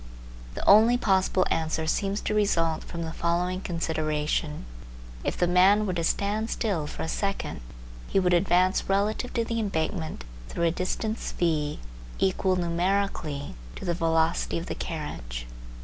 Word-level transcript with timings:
The 0.55 0.67
only 0.67 0.97
possible 0.97 1.45
answer 1.51 1.85
seems 1.85 2.21
to 2.21 2.33
result 2.33 2.83
from 2.83 3.03
the 3.03 3.13
following 3.13 3.61
consideration: 3.61 4.65
If 5.23 5.37
the 5.37 5.45
man 5.45 5.85
were 5.85 5.93
to 5.93 6.03
stand 6.03 6.49
still 6.49 6.87
for 6.87 7.03
a 7.03 7.07
second, 7.07 7.61
he 8.07 8.19
would 8.19 8.33
advance 8.33 8.89
relative 8.89 9.31
to 9.35 9.45
the 9.45 9.59
embankment 9.59 10.23
through 10.49 10.63
a 10.65 10.71
distance 10.71 11.31
v 11.33 11.77
equal 12.17 12.55
numerically 12.55 13.53
to 13.75 13.85
the 13.85 13.93
velocity 13.93 14.57
of 14.57 14.65
the 14.65 14.73
carriage. 14.73 15.45